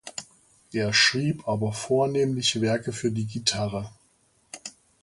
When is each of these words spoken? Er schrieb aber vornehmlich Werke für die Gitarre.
Er 0.73 0.93
schrieb 0.93 1.47
aber 1.47 1.73
vornehmlich 1.73 2.59
Werke 2.59 2.91
für 2.91 3.11
die 3.11 3.27
Gitarre. 3.27 3.91